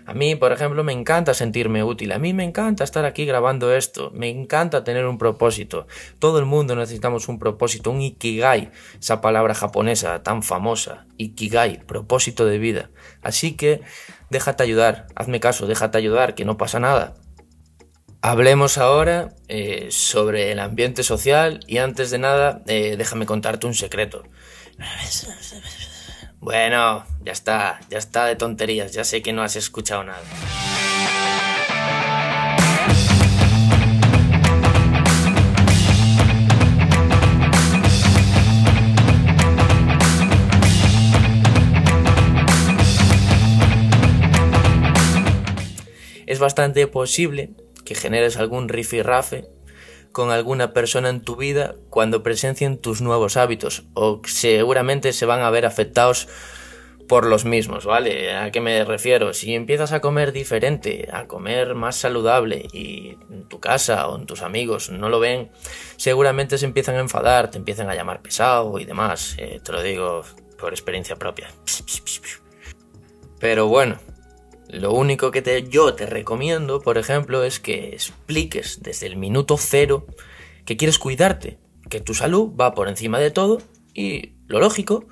A 0.07 0.13
mí, 0.13 0.36
por 0.36 0.53
ejemplo, 0.53 0.83
me 0.86 0.93
encanta 0.93 1.33
sentirme 1.33 1.83
útil. 1.83 2.13
A 2.13 2.17
mí 2.19 2.33
me 2.33 2.45
encanta 2.45 2.83
estar 2.86 3.03
aquí 3.03 3.25
grabando 3.25 3.75
esto. 3.75 4.09
Me 4.13 4.29
encanta 4.29 4.83
tener 4.83 5.05
un 5.05 5.17
propósito. 5.17 5.86
Todo 6.17 6.39
el 6.39 6.45
mundo 6.45 6.75
necesitamos 6.75 7.27
un 7.27 7.39
propósito, 7.39 7.91
un 7.91 8.01
ikigai, 8.01 8.71
esa 9.00 9.19
palabra 9.19 9.53
japonesa 9.53 10.24
tan 10.24 10.43
famosa. 10.43 11.05
Ikigai, 11.17 11.83
propósito 11.86 12.45
de 12.45 12.57
vida. 12.57 12.89
Así 13.21 13.57
que 13.57 13.81
déjate 14.29 14.63
ayudar. 14.63 15.07
Hazme 15.13 15.41
caso, 15.41 15.67
déjate 15.67 15.97
ayudar, 15.97 16.36
que 16.36 16.45
no 16.45 16.57
pasa 16.57 16.79
nada. 16.79 17.15
Hablemos 18.21 18.79
ahora 18.79 19.36
eh, 19.47 19.89
sobre 19.91 20.51
el 20.51 20.59
ambiente 20.59 21.03
social 21.03 21.59
y 21.67 21.77
antes 21.77 22.09
de 22.09 22.17
nada 22.17 22.63
eh, 22.65 22.95
déjame 22.97 23.25
contarte 23.25 23.67
un 23.67 23.75
secreto. 23.75 24.24
Bueno, 26.39 27.05
ya 27.24 27.31
está, 27.31 27.79
ya 27.89 27.97
está 27.97 28.25
de 28.25 28.36
tonterías, 28.36 28.93
ya 28.93 29.03
sé 29.03 29.21
que 29.21 29.33
no 29.33 29.43
has 29.43 29.55
escuchado 29.55 30.03
nada. 30.03 30.21
Es 46.25 46.39
bastante 46.39 46.88
posible 46.88 47.51
que 47.88 47.96
generes 47.96 48.36
algún 48.36 48.67
rifirrafe 48.67 49.46
con 50.12 50.29
alguna 50.29 50.74
persona 50.74 51.08
en 51.08 51.22
tu 51.22 51.38
vida 51.38 51.75
cuando 51.89 52.22
presencien 52.22 52.77
tus 52.77 53.01
nuevos 53.01 53.38
hábitos 53.38 53.86
o 53.94 54.22
seguramente 54.25 55.13
se 55.13 55.25
van 55.25 55.39
a 55.39 55.50
ver 55.50 55.65
afectados 55.65 56.27
por 57.08 57.25
los 57.25 57.46
mismos, 57.46 57.86
¿vale? 57.86 58.36
¿A 58.36 58.51
qué 58.51 58.60
me 58.60 58.84
refiero? 58.84 59.34
Si 59.34 59.56
empiezas 59.56 59.94
a 59.94 60.01
comer 60.01 60.34
diferente, 60.34 61.08
a 61.13 61.27
comer 61.27 61.75
más 61.75 61.96
saludable 61.96 62.67
y 62.74 63.15
en 63.32 63.48
tu 63.48 63.62
casa 63.62 64.10
o 64.10 64.17
en 64.17 64.25
tus 64.25 64.41
amigos 64.41 64.89
no 64.89 65.08
lo 65.08 65.22
ven, 65.22 65.50
seguramente 65.96 66.58
se 66.58 66.65
empiezan 66.65 66.96
a 66.96 67.00
enfadar, 67.00 67.50
te 67.50 67.58
empiezan 67.58 67.89
a 67.89 67.96
llamar 67.96 68.22
pesado 68.22 68.77
y 68.79 68.84
demás. 68.84 69.36
Eh, 69.38 69.62
te 69.63 69.72
lo 69.72 69.82
digo 69.82 70.24
por 70.60 70.74
experiencia 70.74 71.15
propia. 71.15 71.48
Pero 73.39 73.67
bueno, 73.67 73.98
lo 74.69 74.91
único 74.93 75.31
que 75.31 75.41
te, 75.41 75.67
yo 75.69 75.93
te 75.93 76.05
recomiendo, 76.05 76.81
por 76.81 76.97
ejemplo, 76.97 77.43
es 77.43 77.59
que 77.59 77.89
expliques 77.89 78.81
desde 78.81 79.07
el 79.07 79.15
minuto 79.15 79.57
cero 79.57 80.05
que 80.65 80.77
quieres 80.77 81.00
cuidarte, 81.00 81.57
que 81.89 82.01
tu 82.01 82.13
salud 82.13 82.53
va 82.59 82.74
por 82.74 82.89
encima 82.89 83.19
de 83.19 83.31
todo 83.31 83.62
y 83.93 84.33
lo 84.47 84.59
lógico 84.59 85.05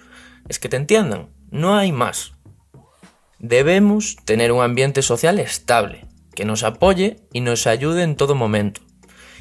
es 0.50 0.60
que 0.60 0.70
te 0.70 0.78
entiendan, 0.78 1.30
no 1.52 1.76
hay 1.76 1.92
más. 1.92 2.34
Debemos 3.40 4.18
tener 4.26 4.52
un 4.52 4.62
ambiente 4.62 5.02
social 5.02 5.40
estable, 5.40 6.06
que 6.34 6.46
nos 6.46 6.64
apoye 6.64 7.18
y 7.32 7.42
nos 7.42 7.68
ayude 7.68 8.04
en 8.04 8.16
todo 8.16 8.36
momento. 8.36 8.82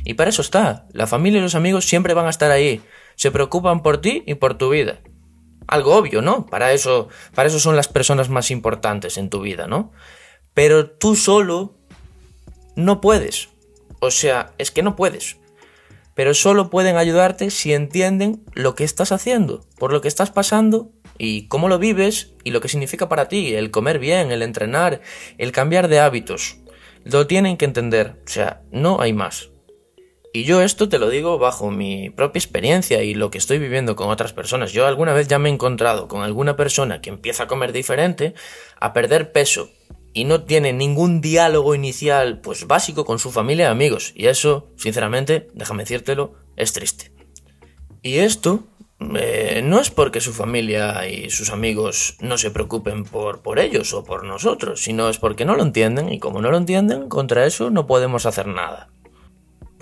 Y 0.05 0.15
para 0.15 0.31
eso 0.31 0.43
está, 0.43 0.87
la 0.93 1.07
familia 1.07 1.39
y 1.41 1.43
los 1.43 1.55
amigos 1.55 1.87
siempre 1.87 2.15
van 2.15 2.27
a 2.27 2.31
estar 2.31 2.51
ahí, 2.51 2.83
se 3.17 3.31
preocupan 3.31 3.83
por 3.83 4.01
ti 4.01 4.23
y 4.27 4.35
por 4.35 4.57
tu 4.57 4.71
vida. 4.71 5.01
Algo 5.67 5.95
obvio, 5.95 6.23
¿no? 6.23 6.47
Para 6.47 6.73
eso, 6.73 7.09
para 7.35 7.49
eso 7.49 7.59
son 7.59 7.77
las 7.77 7.89
personas 7.89 8.29
más 8.29 8.51
importantes 8.51 9.17
en 9.17 9.31
tu 9.31 9.41
vida, 9.41 9.67
¿no? 9.67 9.93
Pero 10.53 10.91
tú 10.91 11.17
solo 11.17 11.75
no 12.77 13.01
puedes. 13.01 13.49
O 14.01 14.11
sea, 14.11 14.53
es 14.59 14.71
que 14.71 14.83
no 14.83 14.97
puedes. 14.97 15.37
Pero 16.15 16.35
solo 16.35 16.71
pueden 16.71 16.97
ayudarte 16.97 17.51
si 17.51 17.73
entienden 17.73 18.45
lo 18.53 18.75
que 18.75 18.85
estás 18.85 19.11
haciendo, 19.11 19.65
por 19.79 19.93
lo 19.93 20.01
que 20.01 20.09
estás 20.09 20.31
pasando 20.31 20.91
y 21.19 21.49
cómo 21.49 21.69
lo 21.69 21.79
vives 21.79 22.35
y 22.45 22.51
lo 22.51 22.61
que 22.61 22.69
significa 22.69 23.09
para 23.09 23.29
ti 23.29 23.55
el 23.55 23.71
comer 23.71 23.99
bien, 23.99 24.31
el 24.31 24.43
entrenar, 24.43 25.01
el 25.39 25.51
cambiar 25.51 25.89
de 25.89 26.01
hábitos. 26.01 26.59
Lo 27.05 27.27
tienen 27.27 27.57
que 27.57 27.65
entender, 27.65 28.23
o 28.25 28.31
sea, 28.31 28.63
no 28.71 29.01
hay 29.01 29.13
más. 29.13 29.51
Y 30.37 30.43
yo 30.43 30.63
esto 30.63 30.89
te 30.89 30.99
lo 30.99 31.11
digo 31.11 31.39
bajo 31.39 31.71
mi 31.71 32.11
propia 32.11 32.41
experiencia 32.41 33.05
y 33.05 33.15
lo 33.15 33.31
que 33.31 33.39
estoy 33.39 33.61
viviendo 33.61 33.95
con 33.95 34.11
otras 34.11 34.33
personas. 34.33 34.73
Yo 34.73 34.85
alguna 34.85 35.13
vez 35.13 35.29
ya 35.29 35.39
me 35.39 35.49
he 35.49 35.53
encontrado 35.53 36.09
con 36.09 36.23
alguna 36.23 36.57
persona 36.57 37.01
que 37.01 37.11
empieza 37.11 37.45
a 37.45 37.47
comer 37.47 37.73
diferente, 37.73 38.35
a 38.81 38.93
perder 38.93 39.31
peso 39.31 39.71
y 40.13 40.25
no 40.25 40.43
tiene 40.43 40.73
ningún 40.73 41.21
diálogo 41.21 41.77
inicial 41.77 42.41
pues 42.41 42.67
básico 42.67 43.05
con 43.05 43.21
su 43.21 43.31
familia 43.31 43.67
y 43.67 43.71
amigos. 43.71 44.13
Y 44.17 44.27
eso, 44.27 44.73
sinceramente, 44.77 45.51
déjame 45.55 45.85
decírtelo, 45.85 46.35
es 46.57 46.73
triste. 46.73 47.13
Y 48.03 48.17
esto 48.17 48.65
eh, 49.15 49.63
no 49.65 49.79
es 49.79 49.91
porque 49.93 50.21
su 50.21 50.33
familia 50.33 51.07
y 51.07 51.31
sus 51.31 51.51
amigos 51.51 52.17
no 52.19 52.39
se 52.39 52.51
preocupen 52.51 53.05
por, 53.05 53.41
por 53.43 53.61
ellos 53.61 53.95
o 53.95 54.03
por 54.03 54.25
nosotros, 54.25 54.83
sino 54.83 55.09
es 55.09 55.19
porque 55.19 55.45
no 55.45 55.55
lo 55.55 55.63
entienden 55.63 56.13
y 56.13 56.19
como 56.19 56.43
no 56.43 56.51
lo 56.51 56.57
entienden, 56.57 57.09
contra 57.09 57.47
eso 57.47 57.71
no 57.71 57.87
podemos 57.87 58.27
hacer 58.27 58.49
nada. 58.49 58.91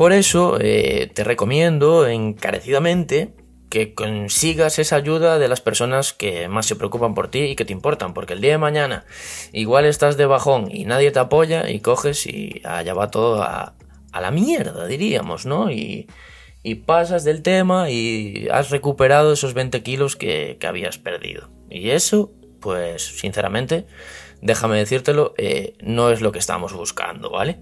Por 0.03 0.13
eso 0.13 0.59
eh, 0.61 1.13
te 1.15 1.23
recomiendo 1.23 2.09
encarecidamente 2.09 3.37
que 3.71 3.95
consigas 3.95 4.81
esa 4.81 4.97
ayuda 4.97 5.39
de 5.39 5.47
las 5.47 5.61
personas 5.61 6.13
que 6.13 6.49
más 6.49 6.67
se 6.67 6.75
preocupan 6.75 7.15
por 7.15 7.29
ti 7.29 7.43
y 7.43 7.55
que 7.55 7.65
te 7.65 7.73
importan, 7.73 8.13
porque 8.13 8.33
el 8.33 8.41
día 8.41 8.51
de 8.51 8.59
mañana 8.59 9.05
igual 9.53 9.85
estás 9.85 10.17
de 10.17 10.27
bajón 10.27 10.75
y 10.75 10.87
nadie 10.87 11.13
te 11.13 11.21
apoya 11.21 11.71
y 11.71 11.79
coges 11.79 12.27
y 12.27 12.63
allá 12.65 12.95
va 12.95 13.13
todo 13.13 13.45
a, 13.45 13.77
la 14.13 14.33
mierda, 14.33 14.89
diríamos, 14.89 15.47
¿no? 15.47 15.71
Y, 15.71 16.09
pasas 16.85 17.23
del 17.23 17.43
tema 17.43 17.89
y 17.89 18.49
has 18.51 18.71
recuperado 18.71 19.33
esos 19.33 19.55
20 19.55 19.85
kilos 19.85 20.17
que, 20.17 20.59
habías 20.67 20.99
perdido. 20.99 21.49
Y 21.71 21.91
eso, 21.91 22.33
pues 22.59 23.05
sinceramente, 23.21 23.87
déjame 24.41 24.79
decírtelo, 24.79 25.33
eh, 25.39 25.75
no 25.81 26.11
es 26.11 26.21
lo 26.21 26.33
que 26.33 26.41
estamos 26.41 26.73
buscando, 26.73 27.31
¿vale? 27.31 27.61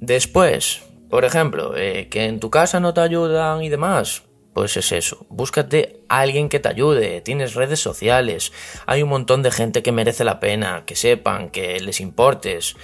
Después, 0.00 0.82
por 1.14 1.24
ejemplo, 1.24 1.76
eh, 1.76 2.08
que 2.10 2.24
en 2.24 2.40
tu 2.40 2.50
casa 2.50 2.80
no 2.80 2.92
te 2.92 3.00
ayudan 3.00 3.62
y 3.62 3.68
demás, 3.68 4.24
pues 4.52 4.76
es 4.76 4.90
eso, 4.90 5.24
búscate 5.28 6.00
a 6.08 6.18
alguien 6.18 6.48
que 6.48 6.58
te 6.58 6.68
ayude, 6.68 7.20
tienes 7.20 7.54
redes 7.54 7.78
sociales, 7.78 8.52
hay 8.84 9.04
un 9.04 9.10
montón 9.10 9.40
de 9.44 9.52
gente 9.52 9.84
que 9.84 9.92
merece 9.92 10.24
la 10.24 10.40
pena, 10.40 10.82
que 10.84 10.96
sepan, 10.96 11.50
que 11.50 11.78
les 11.78 12.00
importes. 12.00 12.74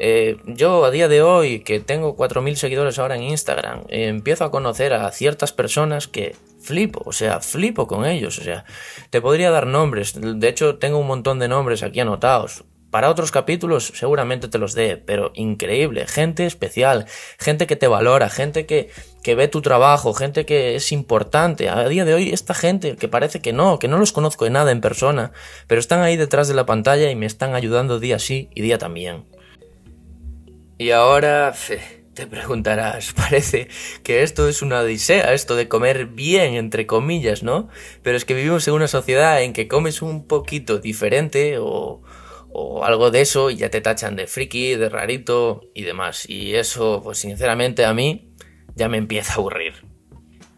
Eh, 0.00 0.36
yo 0.46 0.84
a 0.84 0.90
día 0.90 1.06
de 1.06 1.22
hoy, 1.22 1.60
que 1.60 1.78
tengo 1.78 2.16
4.000 2.16 2.56
seguidores 2.56 2.98
ahora 2.98 3.14
en 3.14 3.22
Instagram, 3.22 3.82
eh, 3.88 4.08
empiezo 4.08 4.44
a 4.44 4.50
conocer 4.50 4.92
a 4.92 5.08
ciertas 5.12 5.52
personas 5.52 6.08
que 6.08 6.34
flipo, 6.60 7.04
o 7.06 7.12
sea, 7.12 7.38
flipo 7.38 7.86
con 7.86 8.04
ellos, 8.04 8.36
o 8.40 8.42
sea, 8.42 8.64
te 9.10 9.20
podría 9.20 9.52
dar 9.52 9.68
nombres, 9.68 10.18
de 10.20 10.48
hecho 10.48 10.78
tengo 10.78 10.98
un 10.98 11.06
montón 11.06 11.38
de 11.38 11.46
nombres 11.46 11.84
aquí 11.84 12.00
anotados, 12.00 12.64
para 12.90 13.10
otros 13.10 13.30
capítulos 13.30 13.92
seguramente 13.94 14.48
te 14.48 14.58
los 14.58 14.74
dé, 14.74 14.96
pero 14.96 15.32
increíble, 15.34 16.06
gente 16.06 16.46
especial, 16.46 17.06
gente 17.38 17.66
que 17.66 17.76
te 17.76 17.88
valora, 17.88 18.30
gente 18.30 18.66
que, 18.66 18.90
que 19.22 19.34
ve 19.34 19.48
tu 19.48 19.60
trabajo, 19.62 20.14
gente 20.14 20.46
que 20.46 20.76
es 20.76 20.92
importante. 20.92 21.68
A 21.68 21.88
día 21.88 22.04
de 22.04 22.14
hoy 22.14 22.30
esta 22.30 22.54
gente 22.54 22.96
que 22.96 23.08
parece 23.08 23.40
que 23.40 23.52
no, 23.52 23.78
que 23.78 23.88
no 23.88 23.98
los 23.98 24.12
conozco 24.12 24.44
de 24.44 24.50
nada 24.50 24.70
en 24.70 24.80
persona, 24.80 25.32
pero 25.66 25.80
están 25.80 26.00
ahí 26.00 26.16
detrás 26.16 26.48
de 26.48 26.54
la 26.54 26.66
pantalla 26.66 27.10
y 27.10 27.16
me 27.16 27.26
están 27.26 27.54
ayudando 27.54 28.00
día 28.00 28.18
sí 28.18 28.48
y 28.54 28.62
día 28.62 28.78
también. 28.78 29.24
Y 30.78 30.90
ahora 30.90 31.54
te 32.14 32.26
preguntarás, 32.26 33.12
parece 33.16 33.68
que 34.02 34.22
esto 34.22 34.48
es 34.48 34.62
una 34.62 34.80
odisea, 34.80 35.32
esto 35.32 35.54
de 35.54 35.68
comer 35.68 36.06
bien, 36.06 36.54
entre 36.54 36.86
comillas, 36.86 37.42
¿no? 37.42 37.68
Pero 38.02 38.16
es 38.16 38.24
que 38.24 38.34
vivimos 38.34 38.66
en 38.66 38.74
una 38.74 38.88
sociedad 38.88 39.42
en 39.42 39.52
que 39.52 39.68
comes 39.68 40.02
un 40.02 40.26
poquito 40.26 40.78
diferente 40.78 41.58
o 41.58 42.02
o 42.58 42.84
algo 42.84 43.10
de 43.10 43.20
eso 43.20 43.50
y 43.50 43.56
ya 43.56 43.70
te 43.70 43.82
tachan 43.82 44.16
de 44.16 44.26
friki, 44.26 44.76
de 44.76 44.88
rarito 44.88 45.60
y 45.74 45.82
demás. 45.82 46.26
Y 46.26 46.54
eso, 46.54 47.02
pues 47.04 47.18
sinceramente 47.18 47.84
a 47.84 47.92
mí 47.92 48.32
ya 48.74 48.88
me 48.88 48.96
empieza 48.96 49.34
a 49.34 49.36
aburrir. 49.36 49.74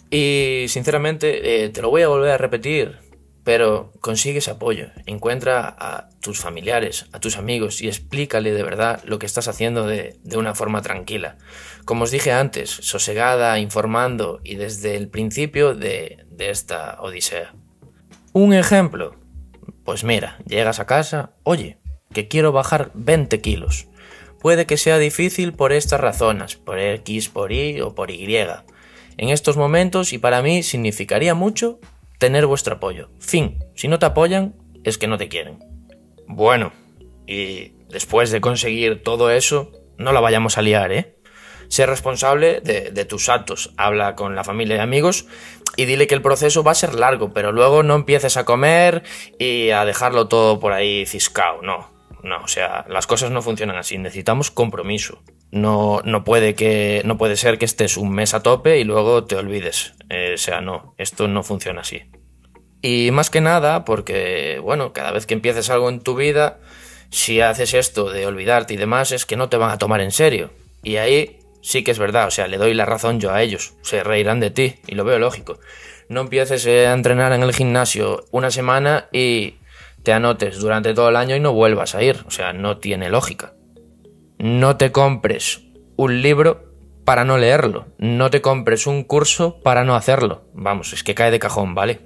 Y 0.08 0.66
sinceramente 0.68 1.64
eh, 1.64 1.68
te 1.70 1.82
lo 1.82 1.90
voy 1.90 2.02
a 2.02 2.08
volver 2.08 2.30
a 2.30 2.38
repetir, 2.38 2.98
pero 3.42 3.92
consigue 4.00 4.38
ese 4.38 4.52
apoyo. 4.52 4.86
Encuentra 5.06 5.74
a 5.76 6.08
tus 6.20 6.38
familiares, 6.38 7.06
a 7.12 7.18
tus 7.18 7.36
amigos 7.36 7.82
y 7.82 7.88
explícale 7.88 8.52
de 8.52 8.62
verdad 8.62 9.02
lo 9.04 9.18
que 9.18 9.26
estás 9.26 9.48
haciendo 9.48 9.84
de, 9.84 10.20
una 10.36 10.54
forma 10.54 10.82
tranquila. 10.82 11.36
Como 11.84 12.04
os 12.04 12.12
dije 12.12 12.30
antes, 12.30 12.70
sosegada, 12.70 13.58
informando 13.58 14.40
y 14.44 14.54
desde 14.54 14.94
el 14.94 15.08
principio 15.08 15.74
de 15.74 16.24
esta 16.38 16.98
odisea. 17.00 17.54
Un 18.32 18.54
ejemplo. 18.54 19.16
Pues 19.84 20.04
mira, 20.04 20.38
llegas 20.46 20.80
a 20.80 20.86
casa, 20.86 21.32
oye, 21.44 21.78
que 22.12 22.28
quiero 22.28 22.52
bajar 22.52 22.90
20 22.94 23.40
kilos. 23.40 23.88
Puede 24.40 24.66
que 24.66 24.76
sea 24.76 24.98
difícil 24.98 25.52
por 25.52 25.72
estas 25.72 26.00
razones, 26.00 26.56
por 26.56 26.78
X, 26.78 27.28
por 27.28 27.52
Y 27.52 27.80
o 27.80 27.94
por 27.94 28.10
Y. 28.10 28.36
En 29.16 29.28
estos 29.30 29.56
momentos 29.56 30.12
y 30.12 30.18
para 30.18 30.42
mí 30.42 30.62
significaría 30.62 31.34
mucho 31.34 31.80
tener 32.18 32.46
vuestro 32.46 32.76
apoyo. 32.76 33.10
Fin, 33.18 33.58
si 33.74 33.88
no 33.88 33.98
te 33.98 34.06
apoyan 34.06 34.54
es 34.84 34.96
que 34.96 35.08
no 35.08 35.18
te 35.18 35.28
quieren. 35.28 35.58
Bueno, 36.26 36.72
y 37.26 37.72
después 37.88 38.30
de 38.30 38.40
conseguir 38.40 39.02
todo 39.02 39.30
eso, 39.30 39.72
no 39.96 40.12
la 40.12 40.20
vayamos 40.20 40.56
a 40.56 40.62
liar, 40.62 40.92
¿eh? 40.92 41.16
Sé 41.68 41.84
responsable 41.84 42.60
de, 42.62 43.04
tus 43.04 43.28
actos, 43.28 43.74
habla 43.76 44.14
con 44.14 44.34
la 44.34 44.42
familia 44.42 44.76
y 44.76 44.80
amigos 44.80 45.26
y 45.76 45.84
dile 45.84 46.06
que 46.06 46.14
el 46.14 46.22
proceso 46.22 46.62
va 46.62 46.72
a 46.72 46.74
ser 46.74 46.94
largo, 46.94 47.34
pero 47.34 47.52
luego 47.52 47.82
no 47.82 47.94
empieces 47.94 48.38
a 48.38 48.46
comer 48.46 49.02
y 49.38 49.70
a 49.70 49.84
dejarlo 49.84 50.28
todo 50.28 50.60
por 50.60 50.72
ahí 50.72 51.04
ciscao, 51.04 51.60
no. 51.60 51.97
No, 52.22 52.42
o 52.42 52.48
sea, 52.48 52.84
las 52.88 53.06
cosas 53.06 53.30
no 53.30 53.42
funcionan 53.42 53.76
así. 53.76 53.98
Necesitamos 53.98 54.50
compromiso. 54.50 55.22
No, 55.50 56.00
no, 56.04 56.24
puede 56.24 56.54
que, 56.54 57.02
no 57.04 57.16
puede 57.16 57.36
ser 57.36 57.58
que 57.58 57.64
estés 57.64 57.96
un 57.96 58.10
mes 58.10 58.34
a 58.34 58.42
tope 58.42 58.78
y 58.78 58.84
luego 58.84 59.24
te 59.24 59.36
olvides. 59.36 59.94
Eh, 60.10 60.32
o 60.34 60.38
sea, 60.38 60.60
no, 60.60 60.94
esto 60.98 61.28
no 61.28 61.42
funciona 61.42 61.82
así. 61.82 62.02
Y 62.82 63.10
más 63.12 63.30
que 63.30 63.40
nada, 63.40 63.84
porque, 63.84 64.60
bueno, 64.62 64.92
cada 64.92 65.10
vez 65.10 65.26
que 65.26 65.34
empieces 65.34 65.70
algo 65.70 65.88
en 65.88 66.00
tu 66.00 66.14
vida, 66.14 66.60
si 67.10 67.40
haces 67.40 67.74
esto 67.74 68.10
de 68.10 68.26
olvidarte 68.26 68.74
y 68.74 68.76
demás, 68.76 69.12
es 69.12 69.26
que 69.26 69.36
no 69.36 69.48
te 69.48 69.56
van 69.56 69.70
a 69.70 69.78
tomar 69.78 70.00
en 70.00 70.12
serio. 70.12 70.50
Y 70.82 70.96
ahí 70.96 71.40
sí 71.62 71.82
que 71.82 71.90
es 71.90 71.98
verdad, 71.98 72.28
o 72.28 72.30
sea, 72.30 72.46
le 72.46 72.56
doy 72.56 72.74
la 72.74 72.84
razón 72.84 73.20
yo 73.20 73.32
a 73.32 73.42
ellos. 73.42 73.74
Se 73.82 74.04
reirán 74.04 74.40
de 74.40 74.50
ti, 74.50 74.76
y 74.86 74.94
lo 74.94 75.04
veo 75.04 75.18
lógico. 75.18 75.58
No 76.08 76.22
empieces 76.22 76.66
a 76.66 76.92
entrenar 76.92 77.32
en 77.32 77.42
el 77.42 77.52
gimnasio 77.52 78.24
una 78.30 78.50
semana 78.50 79.08
y 79.12 79.56
te 80.02 80.12
anotes 80.12 80.58
durante 80.58 80.94
todo 80.94 81.08
el 81.08 81.16
año 81.16 81.36
y 81.36 81.40
no 81.40 81.52
vuelvas 81.52 81.94
a 81.94 82.02
ir. 82.02 82.24
O 82.26 82.30
sea, 82.30 82.52
no 82.52 82.78
tiene 82.78 83.08
lógica. 83.08 83.54
No 84.38 84.76
te 84.76 84.92
compres 84.92 85.62
un 85.96 86.22
libro 86.22 86.72
para 87.04 87.24
no 87.24 87.38
leerlo. 87.38 87.86
No 87.98 88.30
te 88.30 88.40
compres 88.40 88.86
un 88.86 89.04
curso 89.04 89.60
para 89.62 89.84
no 89.84 89.94
hacerlo. 89.94 90.44
Vamos, 90.54 90.92
es 90.92 91.02
que 91.02 91.14
cae 91.14 91.30
de 91.30 91.38
cajón, 91.38 91.74
¿vale? 91.74 92.00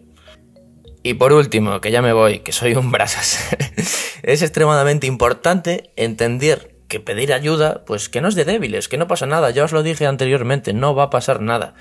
Y 1.02 1.14
por 1.14 1.32
último, 1.32 1.80
que 1.80 1.90
ya 1.90 2.00
me 2.00 2.12
voy, 2.12 2.40
que 2.40 2.52
soy 2.52 2.74
un 2.74 2.92
brasas. 2.92 3.56
es 4.22 4.42
extremadamente 4.42 5.06
importante 5.06 5.92
entender 5.96 6.71
que 6.92 7.00
pedir 7.00 7.32
ayuda, 7.32 7.86
pues 7.86 8.10
que 8.10 8.20
no 8.20 8.28
es 8.28 8.34
de 8.34 8.44
débiles, 8.44 8.86
que 8.86 8.98
no 8.98 9.08
pasa 9.08 9.24
nada, 9.24 9.48
ya 9.48 9.64
os 9.64 9.72
lo 9.72 9.82
dije 9.82 10.06
anteriormente, 10.06 10.74
no 10.74 10.94
va 10.94 11.04
a 11.04 11.10
pasar 11.10 11.40
nada. 11.40 11.72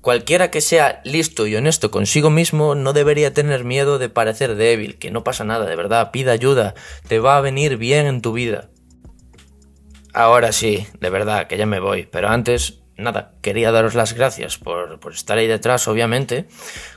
Cualquiera 0.00 0.52
que 0.52 0.60
sea 0.60 1.00
listo 1.02 1.48
y 1.48 1.56
honesto 1.56 1.90
consigo 1.90 2.30
mismo 2.30 2.76
no 2.76 2.92
debería 2.92 3.34
tener 3.34 3.64
miedo 3.64 3.98
de 3.98 4.08
parecer 4.08 4.54
débil, 4.54 5.00
que 5.00 5.10
no 5.10 5.24
pasa 5.24 5.42
nada, 5.42 5.66
de 5.66 5.74
verdad, 5.74 6.12
pida 6.12 6.30
ayuda, 6.30 6.74
te 7.08 7.18
va 7.18 7.38
a 7.38 7.40
venir 7.40 7.76
bien 7.76 8.06
en 8.06 8.22
tu 8.22 8.34
vida. 8.34 8.68
Ahora 10.14 10.52
sí, 10.52 10.86
de 11.00 11.10
verdad, 11.10 11.48
que 11.48 11.58
ya 11.58 11.66
me 11.66 11.80
voy, 11.80 12.06
pero 12.08 12.28
antes 12.28 12.78
nada, 12.96 13.32
quería 13.42 13.72
daros 13.72 13.96
las 13.96 14.12
gracias 14.12 14.58
por, 14.58 15.00
por, 15.00 15.12
estar 15.12 15.38
ahí 15.38 15.48
detrás, 15.48 15.88
obviamente, 15.88 16.46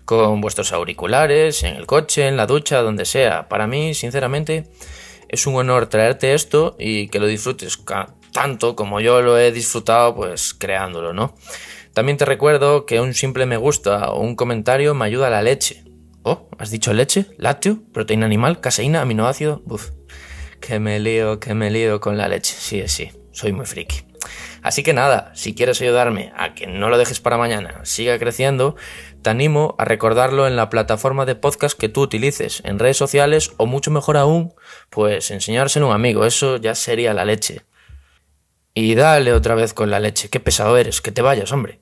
con 0.05 0.39
vuestros 0.39 0.71
auriculares, 0.71 1.63
en 1.63 1.77
el 1.77 1.87
coche, 1.87 2.27
en 2.27 2.37
la 2.37 2.45
ducha, 2.45 2.83
donde 2.83 3.05
sea. 3.05 3.49
Para 3.49 3.65
mí, 3.65 3.95
sinceramente, 3.95 4.69
es 5.29 5.47
un 5.47 5.55
honor 5.55 5.87
traerte 5.87 6.33
esto 6.33 6.75
y 6.79 7.07
que 7.09 7.19
lo 7.19 7.27
disfrutes 7.27 7.79
tanto 8.31 8.75
como 8.75 8.99
yo 8.99 9.21
lo 9.21 9.37
he 9.37 9.51
disfrutado, 9.51 10.13
pues 10.15 10.53
creándolo, 10.53 11.13
¿no? 11.13 11.35
También 11.93 12.17
te 12.17 12.25
recuerdo 12.25 12.85
que 12.85 12.99
un 12.99 13.13
simple 13.13 13.45
me 13.45 13.55
gusta 13.55 14.11
o 14.11 14.19
un 14.19 14.35
comentario 14.35 14.93
me 14.93 15.05
ayuda 15.05 15.27
a 15.27 15.29
la 15.29 15.41
leche. 15.41 15.85
Oh, 16.23 16.49
¿has 16.57 16.69
dicho 16.69 16.93
leche? 16.93 17.27
¿Lácteo? 17.37 17.79
¿Proteína 17.93 18.25
animal? 18.25 18.59
¿Caseína? 18.59 19.01
¿Aminoácido? 19.01 19.63
Uf, 19.65 19.91
que 20.59 20.79
me 20.79 20.99
lío, 20.99 21.39
que 21.39 21.53
me 21.53 21.71
lío 21.71 22.01
con 22.01 22.17
la 22.17 22.27
leche. 22.27 22.53
Sí, 22.57 22.83
sí, 22.87 23.11
soy 23.31 23.53
muy 23.53 23.65
friki. 23.65 24.01
Así 24.61 24.81
que 24.83 24.93
nada, 24.93 25.31
si 25.35 25.53
quieres 25.53 25.79
ayudarme 25.81 26.33
a 26.35 26.55
que 26.55 26.65
no 26.67 26.89
lo 26.89 26.97
dejes 26.97 27.19
para 27.19 27.37
mañana, 27.37 27.85
siga 27.85 28.17
creciendo, 28.17 28.75
te 29.25 29.31
animo 29.31 29.73
a 29.79 29.85
recordarlo 29.85 30.45
en 30.45 30.55
la 30.55 30.69
plataforma 30.69 31.25
de 31.25 31.33
podcast 31.33 31.75
que 31.75 31.89
tú 31.89 32.01
utilices, 32.01 32.61
en 32.63 32.77
redes 32.77 32.97
sociales 32.97 33.53
o 33.57 33.65
mucho 33.65 33.89
mejor 33.89 34.17
aún, 34.17 34.53
pues 34.91 35.31
enseñárselo 35.31 35.87
a 35.87 35.89
un 35.89 35.95
amigo, 35.95 36.25
eso 36.25 36.57
ya 36.57 36.75
sería 36.75 37.11
la 37.15 37.25
leche. 37.25 37.63
Y 38.75 38.93
dale 38.93 39.33
otra 39.33 39.55
vez 39.55 39.73
con 39.73 39.89
la 39.89 39.99
leche, 39.99 40.29
qué 40.29 40.39
pesado 40.39 40.77
eres, 40.77 41.01
que 41.01 41.11
te 41.11 41.23
vayas, 41.23 41.51
hombre. 41.51 41.81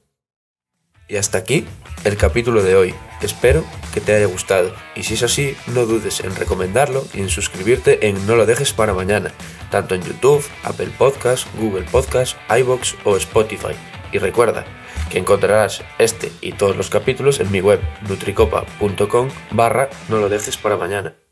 Y 1.10 1.18
hasta 1.18 1.40
aquí 1.40 1.66
el 2.06 2.16
capítulo 2.16 2.64
de 2.64 2.78
hoy. 2.78 2.96
Espero 3.22 3.66
que 3.94 4.00
te 4.00 4.16
haya 4.16 4.28
gustado. 4.28 4.74
Y 4.96 5.04
si 5.04 5.16
es 5.16 5.24
así, 5.24 5.58
no 5.68 5.86
dudes 5.86 6.22
en 6.22 6.34
recomendarlo 6.38 7.06
y 7.14 7.20
en 7.20 7.30
suscribirte 7.30 8.08
en 8.08 8.26
No 8.26 8.38
lo 8.38 8.46
dejes 8.46 8.72
para 8.72 8.94
mañana, 8.94 9.34
tanto 9.70 9.96
en 9.96 10.02
YouTube, 10.04 10.48
Apple 10.64 10.92
Podcasts, 10.98 11.46
Google 11.60 11.88
Podcasts, 11.92 12.38
iBox 12.58 12.96
o 13.04 13.18
Spotify. 13.18 13.76
Y 14.14 14.20
recuerda 14.20 14.66
que 15.14 15.20
encontrarás 15.20 15.84
este 16.00 16.32
y 16.42 16.54
todos 16.54 16.76
los 16.76 16.90
capítulos 16.90 17.40
en 17.40 17.52
mi 17.52 17.62
web 17.62 17.80
nutricopa.com 18.10 19.30
barra 19.52 19.90
no 20.10 20.18
lo 20.18 20.28
dejes 20.28 20.58
para 20.58 20.76
mañana. 20.76 21.23